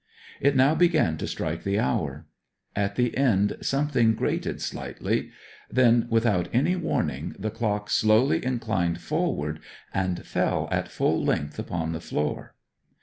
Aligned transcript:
It 0.39 0.55
now 0.55 0.73
began 0.73 1.17
to 1.17 1.27
strike 1.27 1.61
the 1.63 1.77
hour. 1.77 2.25
At 2.75 2.95
the 2.95 3.15
end 3.15 3.55
something 3.61 4.15
grated 4.15 4.59
slightly. 4.59 5.29
Then, 5.69 6.07
without 6.09 6.47
any 6.51 6.75
warning, 6.75 7.35
the 7.37 7.51
clock 7.51 7.87
slowly 7.91 8.43
inclined 8.43 8.99
forward 8.99 9.59
and 9.93 10.25
fell 10.25 10.67
at 10.71 10.87
full 10.87 11.23
length 11.23 11.59
upon 11.59 11.91
the 11.91 12.01
floor. 12.01 12.55